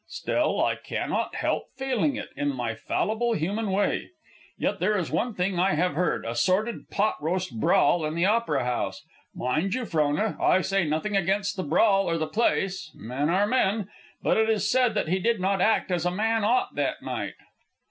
[0.07, 4.09] Still, I cannot help feeling it, in my fallible human way.
[4.57, 8.25] Yet there is one thing I have heard, a sordid pot house brawl in the
[8.25, 9.05] Opera House.
[9.35, 13.89] Mind you, Frona, I say nothing against the brawl or the place, men are men,
[14.23, 17.35] but it is said that he did not act as a man ought that night."